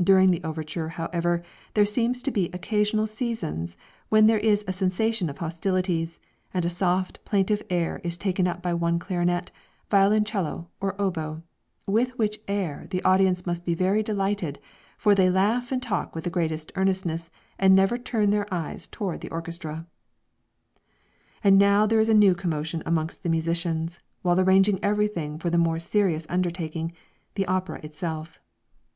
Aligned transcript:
During 0.00 0.30
the 0.30 0.44
overture, 0.44 0.90
however, 0.90 1.42
there 1.74 1.84
seems 1.84 2.22
to 2.22 2.30
be 2.30 2.50
occasional 2.52 3.08
seasons 3.08 3.76
when 4.10 4.28
there 4.28 4.38
is 4.38 4.64
a 4.68 4.72
cessation 4.72 5.28
of 5.28 5.38
hostilities, 5.38 6.20
and 6.54 6.64
a 6.64 6.70
soft 6.70 7.18
plaintive 7.24 7.64
air 7.68 8.00
is 8.04 8.16
taken 8.16 8.46
up 8.46 8.62
by 8.62 8.72
one 8.72 9.00
clarionet, 9.00 9.50
violincello 9.90 10.68
or 10.80 10.94
oboe, 11.02 11.42
with 11.84 12.16
which 12.16 12.38
air 12.46 12.86
the 12.90 13.02
audience 13.02 13.44
must 13.44 13.64
be 13.64 13.74
very 13.74 13.98
much 13.98 14.06
delighted, 14.06 14.60
for 14.96 15.16
they 15.16 15.28
laugh 15.28 15.72
and 15.72 15.82
talk 15.82 16.14
with 16.14 16.22
the 16.22 16.30
greatest 16.30 16.70
earnestness, 16.76 17.32
and 17.58 17.74
never 17.74 17.98
turn 17.98 18.30
their 18.30 18.46
eyes 18.54 18.86
towards 18.86 19.18
the 19.18 19.30
orchestra. 19.30 19.84
And 21.42 21.58
now 21.58 21.86
there 21.86 21.98
is 21.98 22.08
a 22.08 22.14
new 22.14 22.36
commotion 22.36 22.84
among 22.86 23.10
the 23.20 23.28
musicians, 23.28 23.98
while 24.22 24.38
arranging 24.38 24.78
every 24.80 25.08
thing 25.08 25.40
for 25.40 25.50
the 25.50 25.58
more 25.58 25.80
serious 25.80 26.24
undertaking, 26.30 26.92
the 27.34 27.46
opera 27.48 27.80
itself. 27.82 28.38